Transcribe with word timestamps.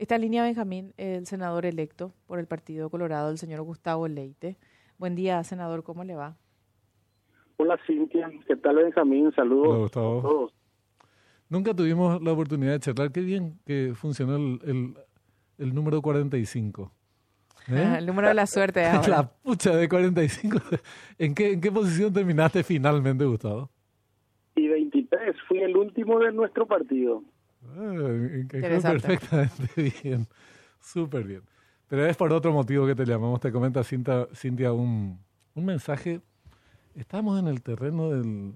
Esta 0.00 0.16
línea, 0.16 0.42
Benjamín, 0.42 0.94
el 0.96 1.26
senador 1.26 1.66
electo 1.66 2.14
por 2.26 2.38
el 2.38 2.46
Partido 2.46 2.88
Colorado, 2.88 3.30
el 3.30 3.36
señor 3.36 3.60
Gustavo 3.60 4.08
Leite. 4.08 4.56
Buen 4.96 5.14
día, 5.14 5.44
senador, 5.44 5.82
¿cómo 5.82 6.04
le 6.04 6.14
va? 6.14 6.38
Hola, 7.58 7.78
Cintia. 7.86 8.30
¿Qué 8.46 8.56
tal, 8.56 8.76
Benjamín? 8.76 9.30
Saludos 9.36 9.90
a 9.90 9.92
todos. 9.92 10.54
Nunca 11.50 11.74
tuvimos 11.74 12.22
la 12.22 12.32
oportunidad 12.32 12.72
de 12.72 12.80
charlar. 12.80 13.12
Qué 13.12 13.20
bien 13.20 13.58
que 13.66 13.92
funcionó 13.94 14.36
el, 14.36 14.94
el, 15.58 15.74
número 15.74 16.00
45. 16.00 16.90
¿Eh? 17.68 17.96
el 17.98 18.06
número 18.06 18.28
de 18.28 18.34
la 18.34 18.46
suerte. 18.46 18.82
Ahora. 18.86 19.06
La 19.06 19.28
pucha 19.28 19.76
de 19.76 19.86
45. 19.86 20.60
¿En 21.18 21.34
qué, 21.34 21.52
¿En 21.52 21.60
qué 21.60 21.70
posición 21.70 22.10
terminaste 22.10 22.62
finalmente, 22.62 23.26
Gustavo? 23.26 23.68
Y 24.56 24.66
23. 24.66 25.36
Fui 25.46 25.58
el 25.58 25.76
último 25.76 26.20
de 26.20 26.32
nuestro 26.32 26.66
partido. 26.66 27.22
Ah, 27.68 27.92
perfectamente 28.50 29.92
bien. 30.02 30.26
Súper 30.80 31.24
bien. 31.24 31.42
Pero 31.88 32.06
es 32.06 32.16
por 32.16 32.32
otro 32.32 32.52
motivo 32.52 32.86
que 32.86 32.94
te 32.94 33.04
llamamos. 33.04 33.40
Te 33.40 33.50
comenta 33.50 33.82
Cintia, 33.82 34.28
Cintia 34.34 34.72
un, 34.72 35.18
un 35.54 35.64
mensaje. 35.64 36.20
Estamos 36.94 37.38
en 37.38 37.48
el 37.48 37.62
terreno 37.62 38.10
del... 38.10 38.54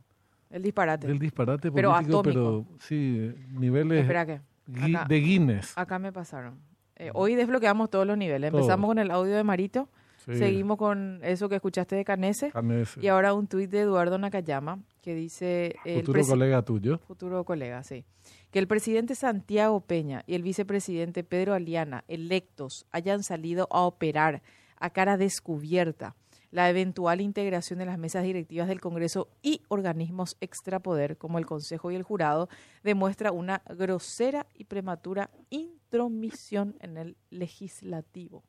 El 0.51 0.62
disparate. 0.62 1.09
Del 1.09 1.19
disparate 1.19 1.70
político, 1.70 2.23
pero, 2.23 2.65
sí, 2.79 3.34
niveles 3.51 4.06
de 4.06 5.21
Guinness. 5.21 5.77
Acá 5.77 5.98
me 5.98 6.12
pasaron. 6.12 6.60
Eh, 6.96 7.10
hoy 7.12 7.34
desbloqueamos 7.34 7.91
todos 7.91 8.07
los 8.07 8.16
niveles. 8.16 8.52
Empezamos 8.52 8.87
con 8.87 8.98
el 8.98 9.10
audio 9.10 9.34
de 9.34 9.43
Marito. 9.43 9.88
Seguimos 10.16 10.79
con 10.79 11.18
eso 11.23 11.48
que 11.48 11.57
escuchaste 11.57 11.96
de 11.96 12.05
Canese. 12.05 12.52
Y 13.01 13.09
ahora 13.09 13.34
un 13.34 13.48
tuit 13.48 13.68
de 13.68 13.80
Eduardo 13.80 14.16
Nakayama 14.16 14.79
que 15.05 15.15
dice... 15.15 15.77
futuro 15.85 16.25
colega 16.25 16.63
tuyo. 16.63 16.99
Futuro 17.07 17.45
colega, 17.45 17.83
sí. 17.85 18.07
Que 18.51 18.59
el 18.59 18.67
presidente 18.67 19.15
Santiago 19.15 19.83
Peña 19.83 20.25
y 20.27 20.35
el 20.35 20.43
vicepresidente 20.43 21.25
Pedro 21.25 21.53
Aliana, 21.53 22.05
electos, 22.09 22.87
hayan 22.91 23.23
salido 23.23 23.69
a 23.71 23.83
operar 23.83 24.43
a 24.79 24.91
cara 24.91 25.19
descubierta 25.19 26.16
la 26.51 26.71
eventual 26.71 27.21
integración 27.21 27.80
de 27.80 27.85
las 27.85 27.99
mesas 27.99 28.23
directivas 28.23 28.66
del 28.66 28.80
Congreso 28.80 29.29
y 29.43 29.61
organismos 29.69 30.38
extrapoder 30.41 31.18
como 31.18 31.39
el 31.39 31.45
Consejo 31.45 31.91
y 31.91 31.96
el 31.96 32.02
Jurado 32.02 32.49
demuestra 32.83 33.30
una 33.30 33.61
grosera 33.77 34.46
y 34.55 34.65
prematura 34.65 35.30
intromisión 35.51 36.77
en 36.80 36.96
el 36.96 37.16
legislativo. 37.29 38.43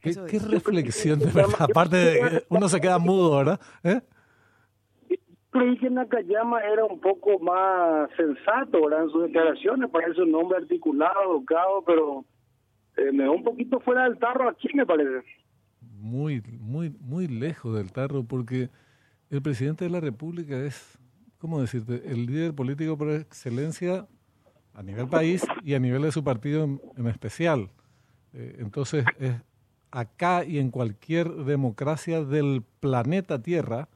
¿Qué, 0.00 0.38
reflexión 0.38 1.18
de 1.18 1.26
verdad? 1.26 1.54
Aparte, 1.58 1.96
de, 1.96 2.44
uno 2.48 2.68
se 2.68 2.80
queda 2.80 2.98
mudo, 2.98 3.36
¿verdad? 3.36 3.60
¿Eh? 3.82 4.00
Creí 5.50 5.76
que 5.78 5.90
Nakayama 5.90 6.60
era 6.60 6.84
un 6.84 7.00
poco 7.00 7.38
más 7.40 8.08
sensato 8.16 8.84
¿verdad? 8.84 9.04
en 9.04 9.10
sus 9.10 9.22
declaraciones, 9.24 9.90
parece 9.90 10.22
un 10.22 10.34
hombre 10.34 10.58
articulado, 10.58 11.32
educado, 11.32 11.82
pero 11.84 12.24
eh, 12.96 13.10
me 13.12 13.24
da 13.24 13.30
un 13.30 13.42
poquito 13.42 13.80
fuera 13.80 14.04
del 14.04 14.18
tarro 14.18 14.48
aquí, 14.48 14.68
me 14.74 14.86
parece. 14.86 15.26
Muy, 15.80 16.40
muy, 16.60 16.90
muy 17.00 17.26
lejos 17.26 17.76
del 17.76 17.90
tarro, 17.92 18.22
porque 18.22 18.70
el 19.28 19.42
presidente 19.42 19.84
de 19.84 19.90
la 19.90 20.00
República 20.00 20.56
es, 20.56 20.98
¿cómo 21.38 21.60
decirte?, 21.60 22.02
el 22.06 22.26
líder 22.26 22.54
político 22.54 22.96
por 22.96 23.10
excelencia 23.10 24.06
a 24.74 24.82
nivel 24.82 25.08
país 25.08 25.44
y 25.64 25.74
a 25.74 25.80
nivel 25.80 26.02
de 26.02 26.12
su 26.12 26.22
partido 26.22 26.64
en, 26.96 27.06
especial. 27.08 27.70
Eh, 28.32 28.56
entonces, 28.60 29.04
es 29.18 29.34
acá 29.90 30.44
y 30.44 30.58
en 30.58 30.70
cualquier 30.70 31.28
democracia 31.30 32.24
del 32.24 32.62
planeta 32.80 33.42
Tierra, 33.42 33.88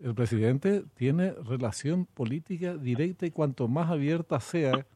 el 0.00 0.14
presidente 0.14 0.84
tiene 0.94 1.32
relación 1.32 2.06
política 2.06 2.76
directa 2.76 3.26
y 3.26 3.30
cuanto 3.30 3.68
más 3.68 3.90
abierta 3.90 4.40
sea 4.40 4.86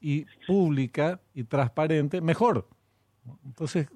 y 0.00 0.26
pública 0.46 1.20
y 1.34 1.44
transparente, 1.44 2.20
mejor. 2.20 2.66
Entonces, 3.46 3.88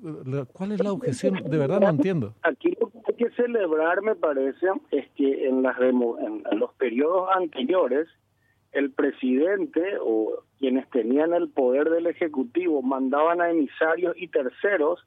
¿cuál 0.55 0.73
es 0.73 0.83
la 0.83 0.93
objeción? 0.93 1.35
De 1.45 1.59
verdad 1.59 1.81
no 1.81 1.91
entiendo. 1.91 2.35
Aquí 2.43 2.75
lo 2.81 2.89
que 2.89 2.99
hay 3.07 3.15
que 3.15 3.31
celebrar, 3.33 4.01
me 4.01 4.15
parece, 4.15 4.69
es 4.91 5.07
que 5.17 5.47
en, 5.47 5.63
las 5.63 5.79
en 5.79 6.59
los 6.59 6.73
periodos 6.75 7.29
anteriores, 7.37 8.09
el 8.73 8.91
presidente 8.93 9.83
o 10.01 10.45
quienes 10.59 10.89
tenían 10.91 11.35
el 11.35 11.51
poder 11.51 11.91
del 11.91 12.07
Ejecutivo 12.07 12.81
mandaban 12.81 13.43
a 13.43 13.51
emisarios 13.51 14.15
y 14.17 14.29
terceros 14.29 15.05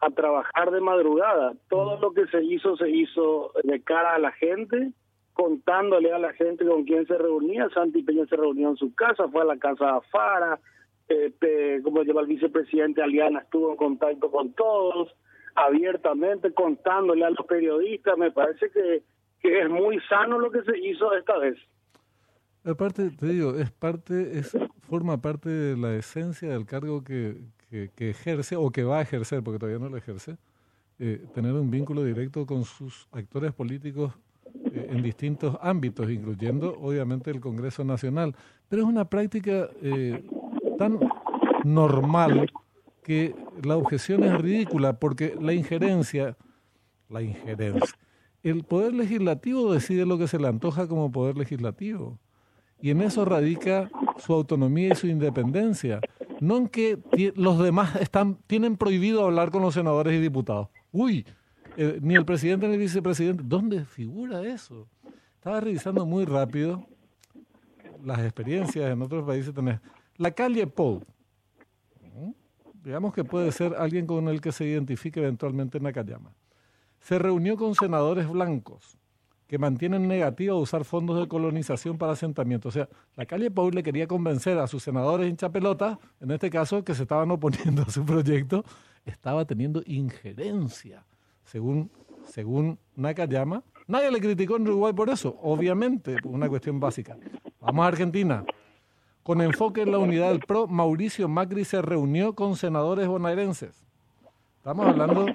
a 0.00 0.10
trabajar 0.10 0.70
de 0.70 0.80
madrugada. 0.80 1.54
Todo 1.68 1.98
lo 1.98 2.12
que 2.12 2.26
se 2.26 2.42
hizo 2.44 2.76
se 2.76 2.90
hizo 2.90 3.52
de 3.64 3.80
cara 3.82 4.14
a 4.14 4.18
la 4.18 4.32
gente, 4.32 4.92
contándole 5.32 6.12
a 6.12 6.18
la 6.18 6.32
gente 6.32 6.66
con 6.66 6.84
quién 6.84 7.06
se 7.06 7.16
reunía. 7.16 7.68
Santi 7.70 8.02
Peña 8.02 8.26
se 8.26 8.36
reunió 8.36 8.70
en 8.70 8.76
su 8.76 8.94
casa, 8.94 9.28
fue 9.28 9.42
a 9.42 9.46
la 9.46 9.56
casa 9.58 9.84
de 9.84 9.90
Afara, 9.92 10.60
este, 11.08 11.80
como 11.82 12.02
lleva 12.02 12.22
el 12.22 12.26
vicepresidente 12.26 13.02
Aliana, 13.02 13.40
estuvo 13.40 13.70
en 13.70 13.76
contacto 13.76 14.30
con 14.30 14.52
todos, 14.52 15.14
abiertamente, 15.54 16.52
contándole 16.52 17.24
a 17.24 17.30
los 17.30 17.46
periodistas. 17.46 18.18
Me 18.18 18.30
parece 18.30 18.70
que, 18.70 19.02
que 19.40 19.60
es 19.60 19.70
muy 19.70 20.00
sano 20.08 20.38
lo 20.38 20.50
que 20.50 20.62
se 20.62 20.78
hizo 20.78 21.14
esta 21.14 21.38
vez. 21.38 21.56
Aparte, 22.64 23.10
te 23.10 23.26
digo, 23.26 23.54
es 23.54 23.70
parte, 23.70 24.38
es, 24.38 24.56
forma 24.88 25.22
parte 25.22 25.48
de 25.48 25.76
la 25.76 25.94
esencia 25.94 26.48
del 26.48 26.66
cargo 26.66 27.04
que, 27.04 27.36
que, 27.70 28.10
ejerce 28.10 28.56
o 28.56 28.70
que 28.70 28.84
va 28.84 28.98
a 28.98 29.02
ejercer, 29.02 29.42
porque 29.42 29.58
todavía 29.58 29.78
no 29.78 29.88
lo 29.88 29.96
ejerce, 29.96 30.36
eh, 30.98 31.24
tener 31.34 31.52
un 31.52 31.70
vínculo 31.70 32.04
directo 32.04 32.46
con 32.46 32.64
sus 32.64 33.08
actores 33.12 33.52
políticos 33.52 34.14
eh, 34.72 34.88
en 34.90 35.02
distintos 35.02 35.58
ámbitos, 35.60 36.10
incluyendo 36.10 36.76
obviamente 36.80 37.30
el 37.30 37.40
Congreso 37.40 37.84
Nacional. 37.84 38.34
Pero 38.68 38.82
es 38.82 38.88
una 38.88 39.04
práctica 39.04 39.68
eh, 39.82 40.24
tan 40.78 40.98
normal 41.64 42.50
que 43.02 43.34
la 43.62 43.76
objeción 43.76 44.24
es 44.24 44.40
ridícula, 44.40 44.98
porque 44.98 45.36
la 45.40 45.52
injerencia, 45.52 46.36
la 47.08 47.22
injerencia, 47.22 47.96
el 48.42 48.64
poder 48.64 48.94
legislativo 48.94 49.72
decide 49.72 50.06
lo 50.06 50.18
que 50.18 50.28
se 50.28 50.38
le 50.38 50.48
antoja 50.48 50.86
como 50.86 51.10
poder 51.10 51.36
legislativo. 51.36 52.18
Y 52.80 52.90
en 52.90 53.00
eso 53.00 53.24
radica 53.24 53.90
su 54.18 54.32
autonomía 54.32 54.92
y 54.92 54.96
su 54.96 55.06
independencia 55.06 56.00
no 56.40 56.56
en 56.56 56.68
que 56.68 56.98
los 57.34 57.58
demás 57.58 57.96
están 57.96 58.36
tienen 58.46 58.76
prohibido 58.76 59.24
hablar 59.24 59.50
con 59.50 59.62
los 59.62 59.74
senadores 59.74 60.14
y 60.14 60.20
diputados. 60.20 60.68
Uy, 60.92 61.26
eh, 61.76 61.98
ni 62.02 62.14
el 62.14 62.24
presidente 62.24 62.66
ni 62.68 62.74
el 62.74 62.80
vicepresidente. 62.80 63.42
¿Dónde 63.44 63.84
figura 63.84 64.42
eso? 64.42 64.88
Estaba 65.34 65.60
revisando 65.60 66.06
muy 66.06 66.24
rápido 66.24 66.86
las 68.04 68.20
experiencias 68.20 68.90
en 68.90 69.02
otros 69.02 69.24
países. 69.24 69.54
Tenés 69.54 69.80
la 70.16 70.30
calle 70.30 70.66
Paul. 70.66 71.04
Digamos 72.82 73.12
que 73.12 73.24
puede 73.24 73.50
ser 73.50 73.74
alguien 73.74 74.06
con 74.06 74.28
el 74.28 74.40
que 74.40 74.52
se 74.52 74.64
identifique 74.64 75.18
eventualmente 75.18 75.78
en 75.78 75.84
Nakayama. 75.84 76.32
Se 77.00 77.18
reunió 77.18 77.56
con 77.56 77.74
senadores 77.74 78.28
blancos 78.28 78.96
que 79.46 79.58
mantienen 79.58 80.08
negativa 80.08 80.54
usar 80.54 80.84
fondos 80.84 81.20
de 81.20 81.28
colonización 81.28 81.98
para 81.98 82.12
asentamientos. 82.12 82.74
O 82.74 82.78
sea, 82.78 82.88
la 83.14 83.26
calle 83.26 83.50
Paul 83.50 83.74
le 83.74 83.82
quería 83.82 84.06
convencer 84.06 84.58
a 84.58 84.66
sus 84.66 84.82
senadores 84.82 85.28
hinchapelota, 85.28 85.98
en 86.20 86.30
este 86.32 86.50
caso, 86.50 86.84
que 86.84 86.94
se 86.94 87.02
estaban 87.02 87.30
oponiendo 87.30 87.82
a 87.82 87.90
su 87.90 88.04
proyecto, 88.04 88.64
estaba 89.04 89.44
teniendo 89.44 89.82
injerencia, 89.86 91.04
según, 91.44 91.90
según 92.26 92.78
Nakayama. 92.96 93.62
Nadie 93.86 94.10
le 94.10 94.20
criticó 94.20 94.56
en 94.56 94.62
Uruguay 94.62 94.92
por 94.92 95.10
eso, 95.10 95.38
obviamente, 95.42 96.16
una 96.24 96.48
cuestión 96.48 96.80
básica. 96.80 97.16
Vamos 97.60 97.84
a 97.84 97.88
Argentina. 97.88 98.44
Con 99.22 99.40
enfoque 99.40 99.82
en 99.82 99.92
la 99.92 99.98
unidad 99.98 100.28
del 100.28 100.40
PRO, 100.40 100.66
Mauricio 100.66 101.28
Macri 101.28 101.64
se 101.64 101.82
reunió 101.82 102.34
con 102.34 102.56
senadores 102.56 103.06
bonaerenses. 103.08 103.84
Estamos 104.58 104.86
hablando 104.86 105.26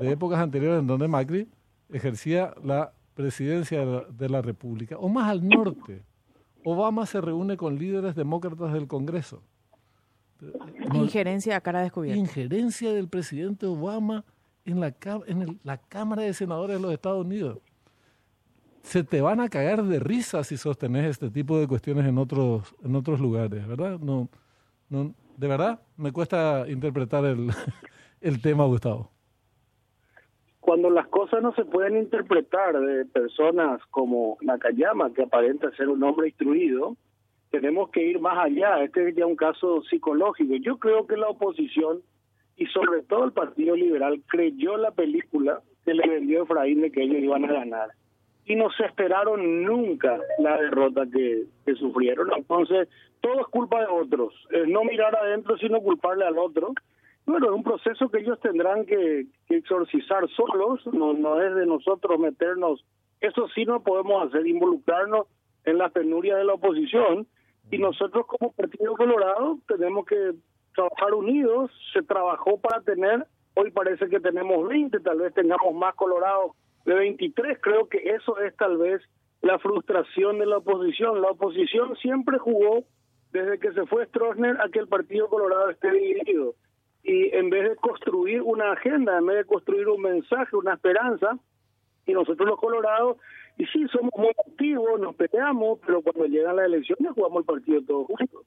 de 0.00 0.10
épocas 0.10 0.38
anteriores 0.38 0.80
en 0.80 0.86
donde 0.86 1.08
Macri 1.08 1.48
ejercía 1.88 2.54
la 2.62 2.92
presidencia 3.18 3.84
de 3.84 4.28
la, 4.28 4.42
República, 4.42 4.96
o 4.96 5.08
más 5.08 5.28
al 5.28 5.48
norte, 5.48 6.04
Obama 6.64 7.04
se 7.04 7.20
reúne 7.20 7.56
con 7.56 7.76
líderes 7.76 8.14
demócratas 8.14 8.72
del 8.72 8.86
Congreso. 8.86 9.42
Injerencia 10.94 11.56
a 11.56 11.60
cara 11.60 11.80
descubierta. 11.80 12.16
Injerencia 12.16 12.92
del 12.92 13.08
presidente 13.08 13.66
Obama 13.66 14.24
en 14.64 14.78
la, 14.78 14.94
en 15.26 15.58
la 15.64 15.78
Cámara 15.78 16.22
de 16.22 16.32
Senadores 16.32 16.76
de 16.76 16.82
los 16.82 16.92
Estados 16.92 17.26
Unidos. 17.26 17.58
Se 18.82 19.02
te 19.02 19.20
van 19.20 19.40
a 19.40 19.48
cagar 19.48 19.82
de 19.82 19.98
risa 19.98 20.44
si 20.44 20.56
sostenes 20.56 21.04
este 21.06 21.28
tipo 21.28 21.58
de 21.58 21.66
cuestiones 21.66 22.06
en 22.06 22.18
otros, 22.18 22.72
en 22.84 22.94
otros 22.94 23.18
lugares, 23.18 23.66
¿verdad? 23.66 23.98
No, 23.98 24.28
no, 24.88 25.12
de 25.36 25.48
verdad 25.48 25.82
me 25.96 26.12
cuesta 26.12 26.66
interpretar 26.68 27.24
el, 27.24 27.50
el 28.20 28.40
tema, 28.40 28.64
Gustavo 28.66 29.10
cuando 30.60 30.90
las 30.90 31.06
cosas 31.08 31.42
no 31.42 31.54
se 31.54 31.64
pueden 31.64 31.96
interpretar 31.96 32.78
de 32.78 33.04
personas 33.06 33.80
como 33.90 34.36
Nakayama, 34.40 35.12
que 35.12 35.22
aparenta 35.22 35.70
ser 35.72 35.88
un 35.88 36.02
hombre 36.02 36.28
instruido, 36.28 36.96
tenemos 37.50 37.90
que 37.90 38.02
ir 38.02 38.20
más 38.20 38.38
allá. 38.38 38.82
Este 38.82 39.08
es 39.08 39.16
ya 39.16 39.26
un 39.26 39.36
caso 39.36 39.82
psicológico. 39.82 40.56
Yo 40.56 40.78
creo 40.78 41.06
que 41.06 41.16
la 41.16 41.28
oposición 41.28 42.02
y 42.56 42.66
sobre 42.66 43.02
todo 43.02 43.24
el 43.24 43.32
Partido 43.32 43.76
Liberal 43.76 44.20
creyó 44.26 44.76
la 44.76 44.90
película 44.90 45.62
que 45.84 45.94
le 45.94 46.06
vendió 46.08 46.42
Efraín 46.42 46.82
de 46.82 46.90
que 46.90 47.02
ellos 47.02 47.22
iban 47.22 47.44
a 47.44 47.52
ganar. 47.52 47.90
y 48.44 48.56
no 48.56 48.70
se 48.70 48.84
esperaron 48.86 49.62
nunca 49.62 50.18
la 50.38 50.56
derrota 50.56 51.04
que, 51.12 51.44
que 51.66 51.74
sufrieron. 51.74 52.30
Entonces, 52.34 52.88
todo 53.20 53.40
es 53.40 53.46
culpa 53.48 53.80
de 53.80 53.86
otros. 53.86 54.34
Es 54.50 54.66
no 54.68 54.84
mirar 54.84 55.14
adentro, 55.16 55.56
sino 55.58 55.80
culparle 55.80 56.24
al 56.24 56.38
otro. 56.38 56.72
Bueno, 57.28 57.48
es 57.48 57.52
un 57.52 57.62
proceso 57.62 58.08
que 58.08 58.20
ellos 58.20 58.40
tendrán 58.40 58.86
que, 58.86 59.26
que 59.46 59.56
exorcizar 59.56 60.26
solos, 60.30 60.80
no, 60.94 61.12
no 61.12 61.38
es 61.42 61.54
de 61.54 61.66
nosotros 61.66 62.18
meternos. 62.18 62.82
Eso 63.20 63.46
sí 63.54 63.66
no 63.66 63.82
podemos 63.82 64.26
hacer, 64.26 64.46
involucrarnos 64.46 65.26
en 65.64 65.76
la 65.76 65.90
penuria 65.90 66.36
de 66.36 66.44
la 66.44 66.54
oposición. 66.54 67.26
Y 67.70 67.76
nosotros 67.76 68.24
como 68.26 68.52
Partido 68.52 68.94
Colorado 68.94 69.58
tenemos 69.68 70.06
que 70.06 70.32
trabajar 70.74 71.12
unidos. 71.12 71.70
Se 71.92 72.02
trabajó 72.02 72.58
para 72.62 72.80
tener, 72.80 73.26
hoy 73.52 73.72
parece 73.72 74.08
que 74.08 74.20
tenemos 74.20 74.66
20, 74.66 74.98
tal 75.00 75.18
vez 75.18 75.34
tengamos 75.34 75.74
más 75.74 75.94
Colorado 75.96 76.54
de 76.86 76.94
23. 76.94 77.58
Creo 77.60 77.90
que 77.90 77.98
eso 77.98 78.38
es 78.38 78.56
tal 78.56 78.78
vez 78.78 79.02
la 79.42 79.58
frustración 79.58 80.38
de 80.38 80.46
la 80.46 80.56
oposición. 80.56 81.20
La 81.20 81.32
oposición 81.32 81.94
siempre 81.96 82.38
jugó 82.38 82.84
desde 83.32 83.58
que 83.58 83.70
se 83.72 83.84
fue 83.84 84.06
Stroessner 84.06 84.58
a 84.62 84.70
que 84.70 84.78
el 84.78 84.88
Partido 84.88 85.28
Colorado 85.28 85.68
esté 85.68 85.90
dividido. 85.90 86.54
Y 87.08 87.34
en 87.34 87.48
vez 87.48 87.70
de 87.70 87.76
construir 87.76 88.42
una 88.42 88.72
agenda, 88.72 89.16
en 89.16 89.24
vez 89.24 89.38
de 89.38 89.44
construir 89.46 89.88
un 89.88 90.02
mensaje, 90.02 90.54
una 90.54 90.74
esperanza, 90.74 91.38
y 92.06 92.12
nosotros 92.12 92.46
los 92.46 92.60
colorados, 92.60 93.16
y 93.56 93.64
sí, 93.64 93.86
somos 93.90 94.12
muy 94.14 94.30
activos, 94.46 95.00
nos 95.00 95.14
peleamos, 95.16 95.78
pero 95.86 96.02
cuando 96.02 96.26
llegan 96.26 96.56
las 96.56 96.66
elecciones 96.66 97.12
jugamos 97.14 97.40
el 97.40 97.44
partido 97.46 97.82
todos 97.82 98.06
juntos. 98.06 98.44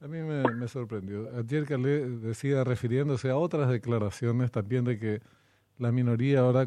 A 0.00 0.08
mí 0.08 0.18
me, 0.18 0.66
sorprendió. 0.66 1.28
Ayer 1.38 1.64
Calé 1.64 2.08
decía, 2.08 2.64
refiriéndose 2.64 3.30
a 3.30 3.36
otras 3.36 3.70
declaraciones 3.70 4.50
también 4.50 4.84
de 4.84 4.98
que 4.98 5.20
la 5.78 5.92
minoría 5.92 6.40
ahora 6.40 6.66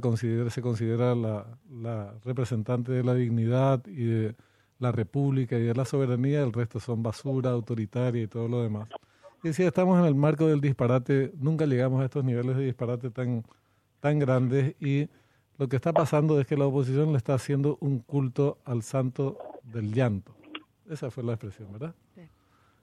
se 0.50 0.62
considera 0.62 1.16
la 1.16 2.14
representante 2.24 2.94
de 2.94 3.04
la 3.04 3.14
dignidad 3.14 3.86
y 3.88 4.06
de 4.06 4.36
la 4.80 4.92
república 4.92 5.58
y 5.58 5.64
de 5.64 5.74
la 5.74 5.86
soberanía, 5.86 6.44
el 6.44 6.54
resto 6.54 6.80
son 6.80 7.04
basura 7.04 7.52
autoritaria 7.52 8.24
y 8.24 8.28
todo 8.28 8.48
lo 8.48 8.64
demás. 8.64 8.90
Y 9.46 9.50
decía, 9.50 9.68
estamos 9.68 10.00
en 10.00 10.06
el 10.06 10.16
marco 10.16 10.48
del 10.48 10.60
disparate, 10.60 11.32
nunca 11.38 11.68
llegamos 11.68 12.02
a 12.02 12.06
estos 12.06 12.24
niveles 12.24 12.58
de 12.58 12.66
disparate 12.66 13.12
tan, 13.12 13.44
tan 14.00 14.18
grandes 14.18 14.74
y 14.82 15.08
lo 15.60 15.68
que 15.68 15.76
está 15.76 15.94
pasando 15.94 16.40
es 16.40 16.48
que 16.48 16.58
la 16.58 16.66
oposición 16.66 17.12
le 17.12 17.18
está 17.18 17.36
haciendo 17.36 17.78
un 17.80 18.00
culto 18.00 18.58
al 18.66 18.82
santo 18.82 19.38
del 19.62 19.94
llanto. 19.94 20.36
Esa 20.90 21.12
fue 21.12 21.24
la 21.24 21.34
expresión, 21.34 21.72
¿verdad? 21.72 21.94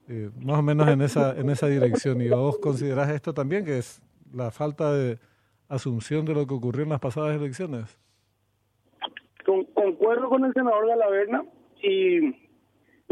Eh, 0.07 0.31
más 0.41 0.61
o 0.61 0.63
menos 0.63 0.87
en 0.87 1.03
esa, 1.03 1.37
en 1.37 1.51
esa 1.51 1.67
dirección. 1.67 2.21
¿Y 2.21 2.29
vos 2.29 2.59
considerás 2.59 3.11
esto 3.11 3.35
también, 3.35 3.65
que 3.65 3.79
es 3.79 4.01
la 4.33 4.53
falta 4.53 4.93
de 4.93 5.19
asunción 5.67 6.25
de 6.25 6.35
lo 6.35 6.47
que 6.47 6.55
ocurrió 6.55 6.85
en 6.85 6.91
las 6.91 7.01
pasadas 7.01 7.35
elecciones? 7.35 7.99
concuerdo 9.75 10.29
con 10.29 10.45
el 10.45 10.53
senador 10.53 10.87
Galaverna 10.87 11.45
y 11.83 12.52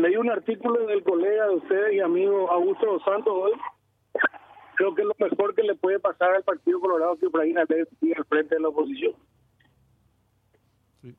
leí 0.00 0.16
un 0.16 0.30
artículo 0.30 0.86
del 0.86 1.02
colega 1.02 1.46
de 1.46 1.56
ustedes 1.56 1.94
y 1.94 2.00
amigo 2.00 2.50
Augusto 2.50 3.00
Santos 3.04 3.32
hoy. 3.32 3.52
Creo 4.76 4.94
que 4.94 5.02
es 5.02 5.08
lo 5.08 5.14
mejor 5.18 5.54
que 5.54 5.62
le 5.62 5.74
puede 5.74 6.00
pasar 6.00 6.34
al 6.34 6.42
Partido 6.42 6.80
Colorado 6.80 7.16
que 7.18 7.26
Efraín 7.26 7.58
Alves 7.58 7.86
al 8.16 8.24
frente 8.24 8.54
de 8.54 8.60
la 8.62 8.68
oposición. 8.68 9.12
Sí, 11.02 11.14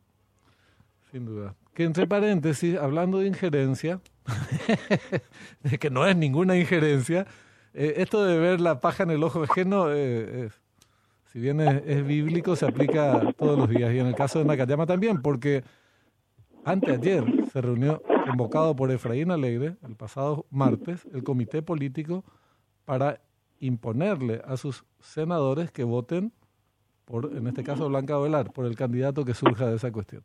sin 1.11 1.25
duda. 1.25 1.55
Que 1.75 1.83
entre 1.83 2.07
paréntesis, 2.07 2.77
hablando 2.77 3.19
de 3.19 3.27
injerencia, 3.27 4.01
de 5.63 5.77
que 5.77 5.89
no 5.89 6.07
es 6.07 6.15
ninguna 6.17 6.57
injerencia, 6.57 7.27
eh, 7.73 7.93
esto 7.97 8.25
de 8.25 8.39
ver 8.39 8.59
la 8.59 8.79
paja 8.79 9.03
en 9.03 9.11
el 9.11 9.23
ojo 9.23 9.43
ajeno, 9.43 9.93
eh, 9.93 10.49
si 11.25 11.39
bien 11.39 11.61
es, 11.61 11.83
es, 11.85 12.05
bíblico, 12.05 12.55
se 12.55 12.65
aplica 12.65 13.21
todos 13.37 13.57
los 13.57 13.69
días. 13.69 13.93
Y 13.93 13.99
en 13.99 14.07
el 14.07 14.15
caso 14.15 14.39
de 14.39 14.45
Nakayama 14.45 14.85
también, 14.85 15.21
porque 15.21 15.63
Anteayer 16.65 17.23
se 17.51 17.61
reunió, 17.61 18.01
convocado 18.25 18.75
por 18.75 18.91
Efraín 18.91 19.31
Alegre, 19.31 19.75
el 19.87 19.95
pasado 19.95 20.45
martes, 20.49 21.07
el 21.13 21.23
comité 21.23 21.61
político 21.61 22.23
para 22.85 23.21
imponerle 23.59 24.41
a 24.45 24.57
sus 24.57 24.83
senadores 24.99 25.71
que 25.71 25.83
voten 25.83 26.33
por, 27.05 27.25
en 27.35 27.45
este 27.47 27.63
caso, 27.63 27.89
Blanca 27.89 28.17
Velar, 28.17 28.53
por 28.53 28.65
el 28.65 28.75
candidato 28.75 29.25
que 29.25 29.33
surja 29.33 29.67
de 29.67 29.75
esa 29.75 29.91
cuestión. 29.91 30.23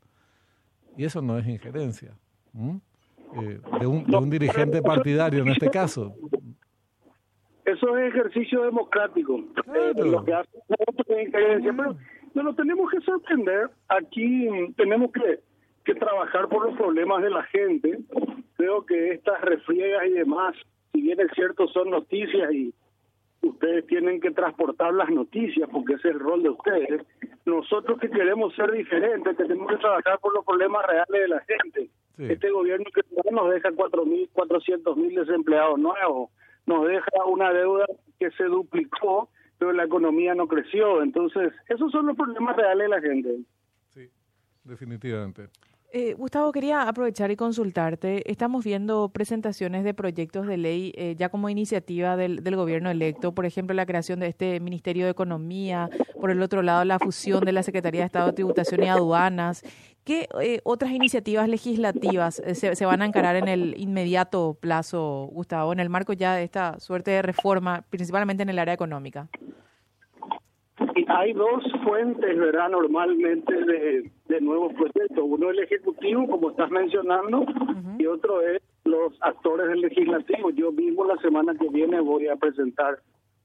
Y 0.96 1.04
eso 1.04 1.20
no 1.20 1.36
es 1.36 1.46
injerencia 1.46 2.16
eh, 2.54 3.60
de, 3.80 3.86
un, 3.86 4.30
dirigente 4.30 4.80
partidario 4.82 5.42
en 5.42 5.48
este 5.48 5.68
caso. 5.68 6.14
Eso 7.64 7.98
es 7.98 8.14
ejercicio 8.14 8.62
democrático. 8.62 9.38
Eh, 9.74 9.92
lo 9.96 10.24
que 10.24 10.32
hace 10.32 10.48
es 11.08 11.26
injerencia. 11.26 11.74
Pero 11.76 11.96
no 12.34 12.42
lo 12.42 12.54
tenemos 12.54 12.90
que 12.90 13.00
sorprender. 13.00 13.68
Aquí 13.88 14.48
tenemos 14.76 15.10
que 15.10 15.40
que 15.86 15.94
trabajar 15.94 16.48
por 16.48 16.66
los 16.66 16.76
problemas 16.76 17.22
de 17.22 17.30
la 17.30 17.44
gente. 17.44 18.00
Creo 18.56 18.84
que 18.84 19.12
estas 19.12 19.40
refriegas 19.40 20.06
y 20.06 20.10
demás, 20.10 20.56
si 20.92 21.00
bien 21.00 21.20
es 21.20 21.30
cierto, 21.34 21.68
son 21.68 21.90
noticias 21.90 22.52
y 22.52 22.74
ustedes 23.40 23.86
tienen 23.86 24.20
que 24.20 24.32
transportar 24.32 24.92
las 24.92 25.08
noticias 25.08 25.68
porque 25.72 25.94
ese 25.94 26.08
es 26.08 26.14
el 26.14 26.20
rol 26.20 26.42
de 26.42 26.50
ustedes. 26.50 27.06
Nosotros 27.44 28.00
que 28.00 28.10
queremos 28.10 28.52
ser 28.56 28.72
diferentes, 28.72 29.36
tenemos 29.36 29.68
que 29.68 29.76
trabajar 29.76 30.18
por 30.18 30.34
los 30.34 30.44
problemas 30.44 30.84
reales 30.86 31.20
de 31.22 31.28
la 31.28 31.40
gente. 31.40 31.90
Este 32.18 32.50
gobierno 32.50 32.86
que 32.92 33.02
nos 33.30 33.50
deja 33.50 33.70
4.400.000 33.70 35.20
desempleados 35.20 35.78
nuevos, 35.78 36.30
nos 36.64 36.88
deja 36.88 37.24
una 37.26 37.52
deuda 37.52 37.84
que 38.18 38.30
se 38.32 38.44
duplicó, 38.44 39.28
pero 39.58 39.72
la 39.72 39.84
economía 39.84 40.34
no 40.34 40.48
creció. 40.48 41.02
Entonces, 41.02 41.52
esos 41.68 41.92
son 41.92 42.06
los 42.06 42.16
problemas 42.16 42.56
reales 42.56 42.84
de 42.84 42.88
la 42.88 43.00
gente. 43.02 43.36
Sí, 43.90 44.10
definitivamente. 44.64 45.48
Eh, 45.92 46.14
Gustavo, 46.14 46.50
quería 46.52 46.82
aprovechar 46.82 47.30
y 47.30 47.36
consultarte. 47.36 48.30
Estamos 48.30 48.64
viendo 48.64 49.08
presentaciones 49.08 49.84
de 49.84 49.94
proyectos 49.94 50.46
de 50.46 50.56
ley 50.56 50.92
eh, 50.96 51.14
ya 51.16 51.28
como 51.28 51.48
iniciativa 51.48 52.16
del, 52.16 52.42
gobierno 52.56 52.90
electo, 52.90 53.32
por 53.32 53.46
ejemplo, 53.46 53.74
la 53.74 53.86
creación 53.86 54.20
de 54.20 54.26
este 54.26 54.58
Ministerio 54.60 55.04
de 55.04 55.12
Economía, 55.12 55.88
por 56.20 56.30
el 56.30 56.42
otro 56.42 56.62
lado, 56.62 56.84
la 56.84 56.98
fusión 56.98 57.44
de 57.44 57.52
la 57.52 57.62
Secretaría 57.62 58.00
de 58.00 58.06
Estado 58.06 58.26
de 58.26 58.32
Tributación 58.32 58.82
y 58.82 58.88
Aduanas. 58.88 59.62
¿Qué 60.04 60.28
eh, 60.42 60.60
otras 60.64 60.90
iniciativas 60.90 61.48
legislativas 61.48 62.42
se, 62.54 62.76
se, 62.76 62.86
van 62.86 63.02
a 63.02 63.06
encarar 63.06 63.36
en 63.36 63.48
el 63.48 63.74
inmediato 63.78 64.56
plazo, 64.60 65.30
Gustavo, 65.32 65.72
en 65.72 65.80
el 65.80 65.88
marco 65.88 66.12
ya 66.12 66.34
de 66.34 66.44
esta 66.44 66.78
suerte 66.80 67.12
de 67.12 67.22
reforma, 67.22 67.84
principalmente 67.90 68.42
en 68.42 68.48
el 68.48 68.58
área 68.58 68.74
económica? 68.74 69.28
Hay 71.06 71.32
dos 71.32 71.62
fuentes, 71.84 72.38
¿verdad? 72.38 72.70
Normalmente 72.70 73.52
de, 73.52 74.10
de 74.28 74.40
nuevos 74.40 74.72
proyectos. 74.74 75.18
Uno 75.18 75.50
es 75.50 75.58
el 75.58 75.64
Ejecutivo, 75.64 76.26
como 76.26 76.50
estás 76.50 76.70
mencionando, 76.70 77.44
y 77.98 78.06
otro 78.06 78.40
es 78.42 78.62
los 78.84 79.12
actores 79.20 79.68
del 79.68 79.80
Legislativo. 79.80 80.50
Yo 80.50 80.72
mismo 80.72 81.04
la 81.04 81.16
semana 81.18 81.54
que 81.54 81.68
viene 81.68 82.00
voy 82.00 82.28
a 82.28 82.36
presentar 82.36 82.98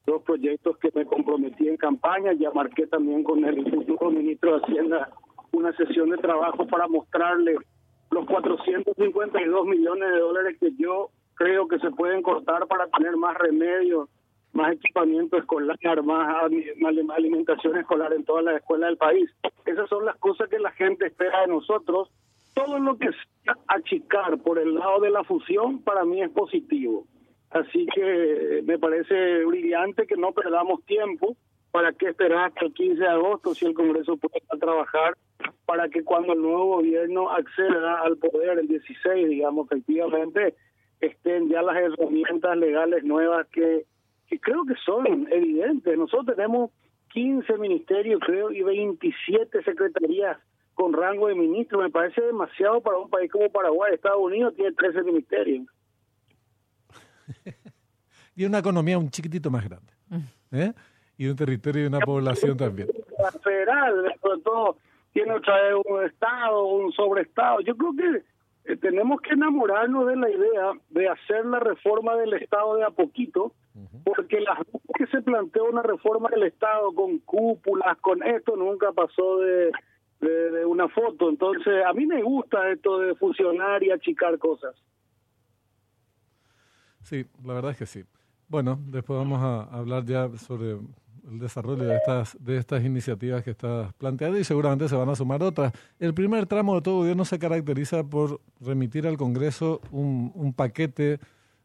dos 0.06 0.22
proyectos 0.22 0.76
que 0.78 0.90
me 0.94 1.06
comprometí 1.06 1.68
en 1.68 1.76
campaña. 1.76 2.32
Ya 2.32 2.50
marqué 2.50 2.86
también 2.86 3.22
con 3.22 3.44
el 3.44 3.64
futuro 3.70 4.10
ministro 4.10 4.58
de 4.58 4.64
Hacienda 4.64 5.10
una 5.52 5.72
sesión 5.76 6.10
de 6.10 6.16
trabajo 6.16 6.66
para 6.66 6.88
mostrarle 6.88 7.56
los 8.10 8.26
452 8.26 9.66
millones 9.66 10.10
de 10.10 10.18
dólares 10.18 10.56
que 10.58 10.72
yo 10.78 11.10
creo 11.34 11.68
que 11.68 11.78
se 11.78 11.90
pueden 11.90 12.22
cortar 12.22 12.66
para 12.66 12.86
tener 12.88 13.16
más 13.16 13.36
remedios 13.36 14.08
más 14.52 14.72
equipamiento 14.72 15.36
escolar, 15.36 16.02
más 16.02 16.36
alimentación 17.16 17.78
escolar 17.78 18.12
en 18.12 18.24
todas 18.24 18.44
las 18.44 18.56
escuelas 18.56 18.90
del 18.90 18.98
país. 18.98 19.30
Esas 19.64 19.88
son 19.88 20.04
las 20.04 20.16
cosas 20.16 20.48
que 20.48 20.58
la 20.58 20.70
gente 20.72 21.06
espera 21.06 21.42
de 21.42 21.48
nosotros. 21.48 22.10
Todo 22.54 22.78
lo 22.78 22.98
que 22.98 23.08
sea 23.42 23.56
achicar 23.68 24.38
por 24.38 24.58
el 24.58 24.74
lado 24.74 25.00
de 25.00 25.10
la 25.10 25.24
fusión 25.24 25.82
para 25.82 26.04
mí 26.04 26.22
es 26.22 26.30
positivo. 26.30 27.06
Así 27.50 27.86
que 27.94 28.62
me 28.64 28.78
parece 28.78 29.44
brillante 29.44 30.06
que 30.06 30.16
no 30.16 30.32
perdamos 30.32 30.84
tiempo. 30.84 31.36
¿Para 31.70 31.92
qué 31.94 32.10
esperar 32.10 32.48
hasta 32.48 32.66
el 32.66 32.74
15 32.74 33.00
de 33.00 33.08
agosto 33.08 33.54
si 33.54 33.64
el 33.64 33.72
Congreso 33.72 34.18
puede 34.18 34.42
trabajar 34.60 35.16
para 35.64 35.88
que 35.88 36.04
cuando 36.04 36.34
el 36.34 36.42
nuevo 36.42 36.76
gobierno 36.76 37.30
acceda 37.30 38.02
al 38.02 38.18
poder 38.18 38.58
el 38.58 38.68
16, 38.68 39.28
digamos, 39.28 39.66
efectivamente, 39.70 40.54
estén 41.00 41.48
ya 41.48 41.62
las 41.62 41.76
herramientas 41.76 42.56
legales 42.58 43.04
nuevas 43.04 43.46
que 43.48 43.86
creo 44.38 44.64
que 44.64 44.74
son 44.84 45.06
evidentes. 45.30 45.96
Nosotros 45.96 46.36
tenemos 46.36 46.70
15 47.12 47.58
ministerios, 47.58 48.20
creo, 48.24 48.50
y 48.50 48.62
27 48.62 49.62
secretarías 49.62 50.38
con 50.74 50.92
rango 50.92 51.28
de 51.28 51.34
ministro. 51.34 51.80
Me 51.80 51.90
parece 51.90 52.20
demasiado 52.22 52.80
para 52.80 52.98
un 52.98 53.10
país 53.10 53.30
como 53.30 53.50
Paraguay. 53.50 53.94
Estados 53.94 54.20
Unidos 54.20 54.54
tiene 54.54 54.72
13 54.72 55.02
ministerios. 55.02 55.66
y 58.36 58.44
una 58.44 58.58
economía 58.58 58.98
un 58.98 59.10
chiquitito 59.10 59.50
más 59.50 59.64
grande. 59.64 59.92
¿eh? 60.52 60.72
Y 61.16 61.26
un 61.26 61.36
territorio 61.36 61.84
y 61.84 61.86
una 61.86 62.00
población 62.00 62.56
también. 62.56 62.88
La 63.18 63.30
federal, 63.30 64.14
sobre 64.20 64.40
todo, 64.40 64.76
tiene 65.12 65.32
otra 65.32 65.62
vez 65.62 65.74
un 65.84 66.04
Estado, 66.04 66.64
un 66.64 66.92
sobreestado. 66.92 67.60
Yo 67.60 67.76
creo 67.76 67.92
que 67.94 68.22
eh, 68.64 68.76
tenemos 68.76 69.20
que 69.20 69.34
enamorarnos 69.34 70.06
de 70.06 70.16
la 70.16 70.30
idea 70.30 70.72
de 70.90 71.08
hacer 71.08 71.44
la 71.46 71.60
reforma 71.60 72.16
del 72.16 72.34
Estado 72.34 72.76
de 72.76 72.84
a 72.84 72.90
poquito, 72.90 73.52
porque 74.04 74.40
las 74.40 74.58
que 74.96 75.06
se 75.06 75.22
planteó 75.22 75.64
una 75.64 75.82
reforma 75.82 76.28
del 76.30 76.44
Estado 76.44 76.92
con 76.94 77.18
cúpulas, 77.18 77.98
con 77.98 78.22
esto 78.22 78.56
nunca 78.56 78.92
pasó 78.92 79.38
de, 79.38 79.70
una 80.66 80.88
foto. 80.88 81.28
Entonces, 81.28 81.84
a 81.84 81.92
mí 81.92 82.06
me 82.06 82.22
gusta 82.22 82.70
esto 82.70 82.98
de 83.00 83.14
fusionar 83.16 83.82
y 83.82 83.90
achicar 83.90 84.38
cosas. 84.38 84.74
Sí, 87.02 87.26
la 87.44 87.54
verdad 87.54 87.72
es 87.72 87.78
que 87.78 87.86
sí. 87.86 88.04
Bueno, 88.48 88.78
después 88.86 89.18
vamos 89.18 89.40
a 89.42 89.62
hablar 89.76 90.04
ya 90.04 90.28
sobre 90.38 90.72
el 90.72 91.38
desarrollo 91.38 91.84
de 91.84 91.96
estas, 91.96 92.36
de 92.44 92.56
estas 92.58 92.84
iniciativas 92.84 93.42
que 93.42 93.50
estás 93.50 93.92
planteando 93.94 94.38
y 94.38 94.44
seguramente 94.44 94.88
se 94.88 94.96
van 94.96 95.08
a 95.08 95.16
sumar 95.16 95.42
otras. 95.42 95.72
El 95.98 96.14
primer 96.14 96.46
tramo 96.46 96.76
de 96.76 96.82
todo 96.82 96.98
gobierno 96.98 97.24
se 97.24 97.38
caracteriza 97.38 98.04
por 98.04 98.40
remitir 98.60 99.06
al 99.06 99.16
Congreso 99.16 99.80
un 99.90 100.52
paquete 100.54 101.18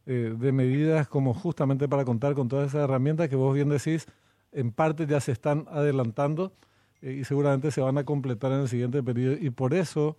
eh, 0.10 0.34
de 0.40 0.52
medidas 0.54 1.10
como 1.10 1.34
justamente 1.34 1.90
para 1.90 2.06
contar 2.06 2.34
con 2.34 2.48
todas 2.48 2.70
esas 2.70 2.86
herramientas 2.86 3.28
que 3.28 3.36
vos 3.36 3.54
bien 3.54 3.68
decís, 3.68 4.08
en 4.54 4.72
parte 4.72 5.06
ya 5.06 5.20
se 5.20 5.34
están 5.34 5.66
adelantando 5.70 6.54
eh, 7.02 7.18
y 7.20 7.26
seguramente 7.26 7.72
se 7.72 7.82
van 7.82 7.98
a 7.98 8.06
completar 8.06 8.54
en 8.54 8.62
el 8.62 8.70
siguiente 8.70 9.04
periodo. 9.04 9.36
Y 9.38 9.50
por 9.50 9.74
eso 9.74 10.16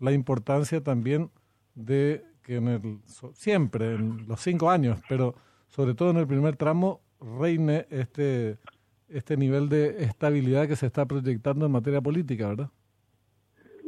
la 0.00 0.12
importancia 0.12 0.82
también 0.82 1.30
de 1.74 2.26
que 2.42 2.56
en 2.56 2.68
el, 2.68 2.98
siempre, 3.32 3.94
en 3.94 4.28
los 4.28 4.38
cinco 4.38 4.70
años, 4.70 5.00
pero 5.08 5.34
sobre 5.68 5.94
todo 5.94 6.10
en 6.10 6.18
el 6.18 6.26
primer 6.26 6.56
tramo, 6.56 7.00
reine 7.18 7.86
este, 7.88 8.58
este 9.08 9.38
nivel 9.38 9.70
de 9.70 10.04
estabilidad 10.04 10.68
que 10.68 10.76
se 10.76 10.84
está 10.84 11.06
proyectando 11.06 11.64
en 11.64 11.72
materia 11.72 12.02
política, 12.02 12.48
¿verdad? 12.48 12.70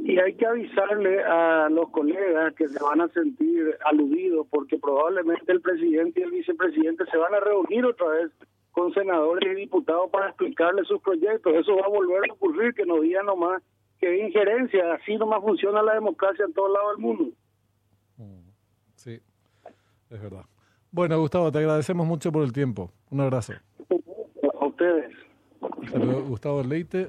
Y 0.05 0.19
hay 0.19 0.35
que 0.35 0.45
avisarle 0.45 1.25
a 1.25 1.71
los 1.71 1.89
colegas 1.89 2.55
que 2.57 2.69
se 2.69 2.79
van 2.83 3.01
a 3.01 3.09
sentir 3.09 3.75
aludidos 3.87 4.47
porque 4.51 4.77
probablemente 4.77 5.51
el 5.51 5.63
presidente 5.63 6.21
y 6.21 6.25
el 6.25 6.31
vicepresidente 6.31 7.07
se 7.11 7.17
van 7.17 7.33
a 7.35 7.41
reunir 7.41 7.87
otra 7.87 8.09
vez 8.09 8.31
con 8.73 8.93
senadores 8.93 9.51
y 9.51 9.61
diputados 9.61 10.11
para 10.11 10.29
explicarles 10.29 10.87
sus 10.89 11.01
proyectos. 11.01 11.55
Eso 11.55 11.77
va 11.77 11.87
a 11.87 11.89
volver 11.89 12.21
a 12.29 12.35
ocurrir, 12.35 12.75
que 12.75 12.85
no 12.85 13.01
digan 13.01 13.25
nomás 13.25 13.63
que 13.99 14.27
injerencia, 14.27 14.93
así 14.93 15.17
nomás 15.17 15.41
funciona 15.41 15.83
la 15.83 15.95
democracia 15.95 16.45
en 16.45 16.53
todos 16.53 16.71
lados 16.71 16.97
del 16.97 17.03
mundo. 17.03 17.25
Mm, 18.19 18.51
sí, 18.97 19.21
es 20.11 20.23
verdad. 20.23 20.45
Bueno, 20.91 21.19
Gustavo, 21.19 21.51
te 21.51 21.59
agradecemos 21.61 22.07
mucho 22.07 22.31
por 22.31 22.45
el 22.45 22.53
tiempo. 22.53 22.91
Un 23.11 23.23
abrazo. 23.23 23.55
A 24.61 24.67
ustedes. 24.67 25.15
Gustavo 26.29 26.63
Leite. 26.63 27.03